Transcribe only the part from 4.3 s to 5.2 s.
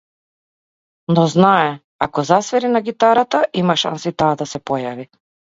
да се појави.